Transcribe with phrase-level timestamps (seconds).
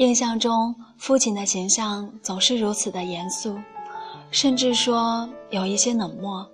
[0.00, 3.54] 印象中，父亲的形象总是如此的严肃，
[4.30, 6.48] 甚至说有一些冷漠。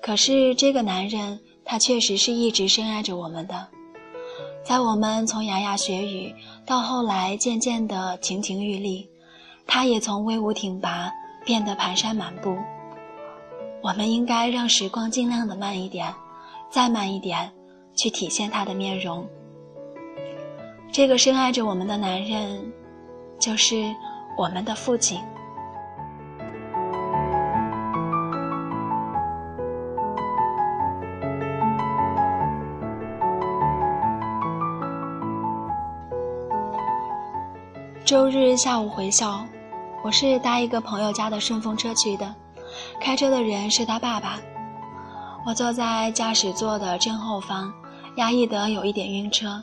[0.00, 3.68] 可是这个男人，他确实是一直深爱着我们的。
[4.64, 6.34] 在我们从牙牙学语
[6.64, 9.06] 到后来渐渐的亭亭玉立，
[9.66, 11.12] 他也从威武挺拔
[11.44, 12.56] 变得蹒跚满步。
[13.82, 16.10] 我们应该让时光尽量的慢一点，
[16.70, 17.52] 再慢一点，
[17.94, 19.28] 去体现他的面容。
[20.96, 22.72] 这个深爱着我们的男人，
[23.38, 23.94] 就是
[24.34, 25.20] 我们的父亲。
[38.02, 39.44] 周日下午回校，
[40.02, 42.34] 我是搭一个朋友家的顺风车去的，
[42.98, 44.38] 开车的人是他爸爸。
[45.44, 47.70] 我坐在驾驶座的正后方，
[48.16, 49.62] 压抑得有一点晕车。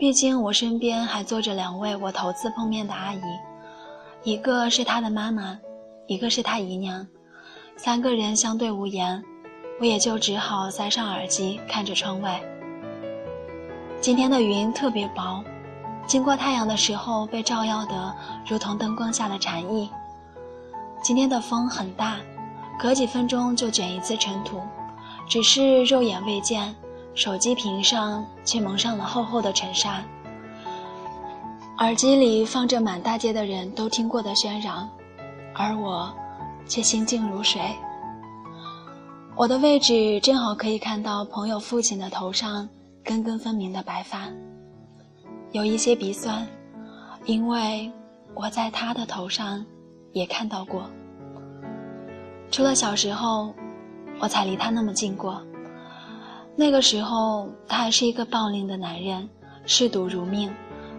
[0.00, 3.20] 毕竟我身边还坐着两位我头次碰面的阿姨，
[4.22, 5.58] 一个是她的妈妈，
[6.06, 7.06] 一个是他姨娘，
[7.76, 9.22] 三个人相对无言，
[9.78, 12.40] 我也就只好塞上耳机看着窗外。
[14.00, 15.44] 今天的云特别薄，
[16.06, 18.16] 经过太阳的时候被照耀的
[18.48, 19.90] 如同灯光下的蝉翼。
[21.02, 22.16] 今天的风很大，
[22.78, 24.62] 隔几分钟就卷一次尘土，
[25.28, 26.74] 只是肉眼未见。
[27.14, 30.02] 手机屏上却蒙上了厚厚的尘沙，
[31.78, 34.88] 耳机里放着满大街的人都听过的喧嚷，
[35.54, 36.12] 而我
[36.66, 37.60] 却心静如水。
[39.36, 42.68] 我的位置正好可以看到朋友父亲的头上
[43.02, 44.28] 根根分明的白发，
[45.52, 46.46] 有一些鼻酸，
[47.24, 47.90] 因为
[48.34, 49.64] 我在他的头上
[50.12, 50.88] 也看到过。
[52.50, 53.52] 除了小时候，
[54.20, 55.42] 我才离他那么近过。
[56.56, 59.28] 那个时候，他还是一个暴戾的男人，
[59.64, 60.52] 嗜赌如命，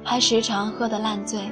[0.04, 1.52] 还时常喝得烂醉。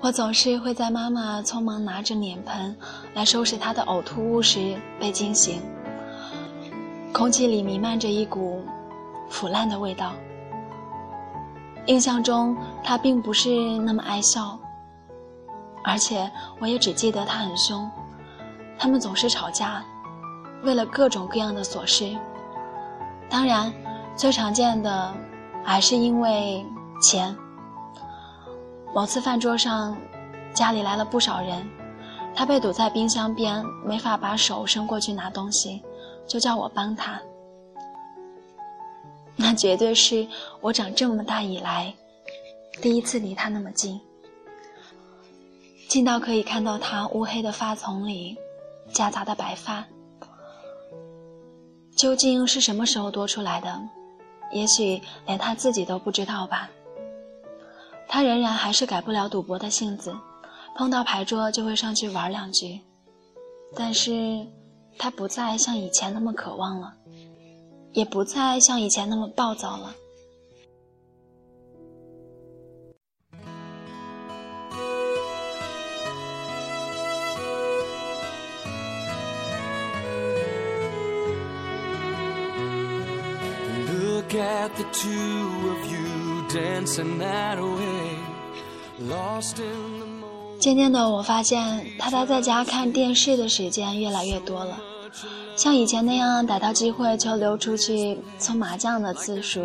[0.00, 2.76] 我总是会在妈妈匆忙拿着脸盆
[3.14, 5.60] 来收拾他的呕吐物时被惊醒。
[7.12, 8.62] 空气里弥漫着一股
[9.30, 10.12] 腐烂的味道。
[11.86, 14.58] 印象中，他并不是那么爱笑，
[15.84, 17.88] 而且我也只记得他很凶，
[18.76, 19.84] 他们总是吵架，
[20.62, 22.16] 为了各种各样的琐事。
[23.28, 23.72] 当然，
[24.16, 25.14] 最常见的
[25.64, 26.64] 还是因为
[27.02, 27.36] 钱。
[28.94, 29.96] 某次饭桌上，
[30.54, 31.68] 家里来了不少人，
[32.34, 35.82] 他被堵在冰箱边，没法把手伸过去拿东西，
[36.26, 37.20] 就叫我帮他。
[39.36, 40.26] 那绝对是
[40.62, 41.92] 我长这么大以来
[42.80, 44.00] 第一次离他那么近，
[45.88, 48.36] 近到可以看到他乌黑的发丛里
[48.92, 49.84] 夹杂的白发。
[51.96, 53.80] 究竟是什么时候多出来的？
[54.52, 56.70] 也许连他自己都不知道吧。
[58.06, 60.14] 他仍然还是改不了赌博的性子，
[60.76, 62.80] 碰到牌桌就会上去玩两局。
[63.74, 64.46] 但是，
[64.98, 66.94] 他不再像以前那么渴望了，
[67.92, 69.92] 也不再像以前那么暴躁了。
[84.36, 88.18] Let the two of you dance in that way。
[89.08, 89.54] 老是
[90.90, 94.78] 的，我发现他待在家看电视的时间越来越多了，
[95.56, 99.62] 像以前那样逮到机会就溜出去搓麻将的次数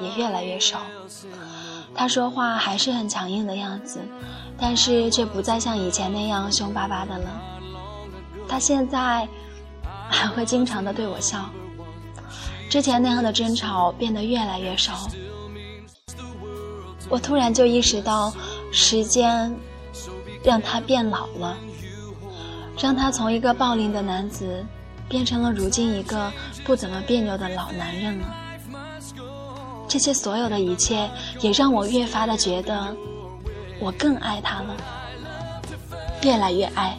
[0.00, 0.80] 也越来越少。
[1.94, 4.00] 他说话还是很强硬的样子，
[4.58, 7.28] 但是却不再像以前那样凶巴巴的了。
[8.48, 9.28] 他现在
[10.08, 11.50] 还会经常的对我笑。
[12.68, 15.08] 之前那样的争吵变得越来越少，
[17.08, 18.32] 我突然就意识到，
[18.72, 19.54] 时间
[20.42, 21.56] 让他变老了，
[22.78, 24.64] 让他从一个暴戾的男子
[25.08, 26.32] 变成了如今一个
[26.64, 28.34] 不怎么别扭的老男人了。
[29.86, 31.08] 这些所有的一切，
[31.40, 32.96] 也让我越发的觉得，
[33.78, 34.76] 我更爱他了，
[36.22, 36.98] 越来越爱。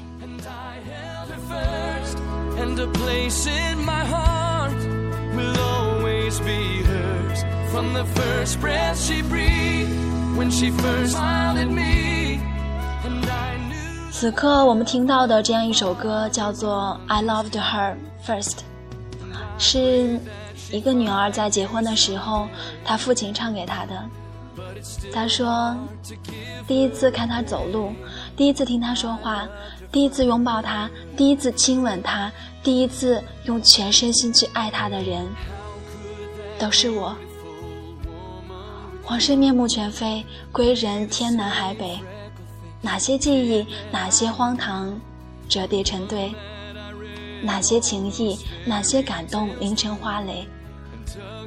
[7.76, 9.90] From the first breath she breathed
[10.38, 12.40] when she first smiled at me.
[14.14, 17.96] 此刻我们听到的这样一首歌叫做《I Loved Her
[18.26, 18.52] First》，
[19.58, 20.18] 是
[20.72, 22.48] 一个女儿在结婚的时候，
[22.86, 24.10] 她父亲唱给她的。
[25.14, 25.76] 他说，
[26.66, 27.92] 第一次看她走路，
[28.38, 29.46] 第一次听她说话，
[29.92, 32.32] 第一次拥抱她，第一次亲吻她，
[32.64, 35.28] 第一次用全身心去爱她的人。
[36.58, 37.14] 都是我。
[39.08, 42.00] 往事面目全非，归人天南海北。
[42.82, 45.00] 哪些记忆，哪些荒唐，
[45.48, 46.34] 折叠成堆；
[47.42, 50.48] 哪些情谊，哪些感动，凝成花蕾。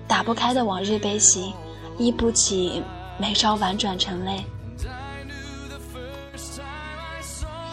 [0.07, 1.53] 打不开的往日悲喜，
[1.99, 2.83] 忆不起，
[3.19, 4.45] 眉梢婉转成泪。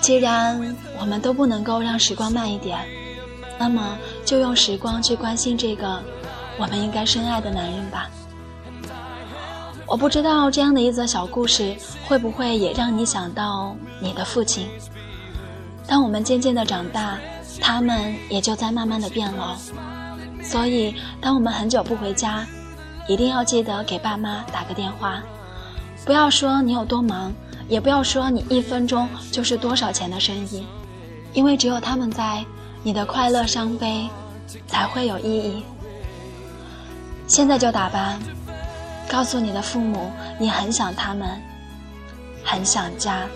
[0.01, 2.79] 既然我们都不能够让时光慢一点，
[3.57, 6.01] 那么就用时光去关心这个
[6.57, 8.09] 我们应该深爱的男人吧。
[9.87, 11.75] 我不知道这样的一则小故事
[12.07, 14.67] 会不会也让你想到你的父亲。
[15.87, 17.17] 当我们渐渐的长大，
[17.61, 19.55] 他们也就在慢慢的变老。
[20.41, 22.45] 所以，当我们很久不回家，
[23.07, 25.21] 一定要记得给爸妈打个电话。
[26.03, 27.31] 不要说你有多忙，
[27.67, 30.65] 也不要说你一分钟就是多少钱的生意，
[31.33, 32.43] 因为只有他们在，
[32.81, 34.09] 你的快乐伤悲
[34.67, 35.63] 才会有意义。
[37.27, 38.19] 现在就打吧。
[39.07, 41.41] 告诉你的父母，你很想他们，
[42.43, 43.27] 很想家。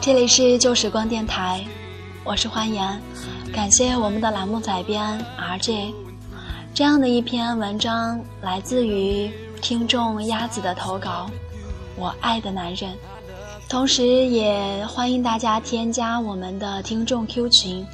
[0.00, 1.64] 这里是旧时光电台，
[2.24, 3.00] 我是欢颜，
[3.52, 5.92] 感谢我们的栏目采编 RJ。
[6.74, 9.30] 这样的一篇文章来自于
[9.60, 11.30] 听众鸭子的投稿，
[11.96, 12.96] 我爱的男人。
[13.72, 17.86] 同时，也欢迎大家添加我们的听众 Q 群，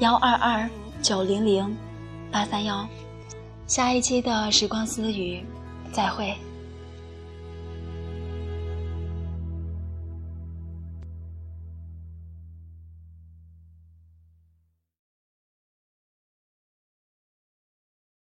[0.00, 0.68] 幺二二
[1.02, 1.76] 九零零
[2.32, 2.84] 八三幺。
[3.68, 5.46] 下一期的时光私语，
[5.92, 6.34] 再会。